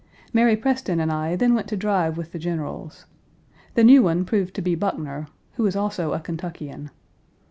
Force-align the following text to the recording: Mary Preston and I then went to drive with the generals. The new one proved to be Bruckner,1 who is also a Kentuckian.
Mary 0.33 0.57
Preston 0.57 0.99
and 0.99 1.11
I 1.11 1.35
then 1.35 1.53
went 1.53 1.67
to 1.67 1.77
drive 1.77 2.17
with 2.17 2.31
the 2.31 2.39
generals. 2.39 3.05
The 3.75 3.83
new 3.83 4.01
one 4.01 4.25
proved 4.25 4.55
to 4.55 4.61
be 4.63 4.73
Bruckner,1 4.73 5.27
who 5.57 5.65
is 5.67 5.75
also 5.75 6.13
a 6.13 6.19
Kentuckian. 6.19 6.89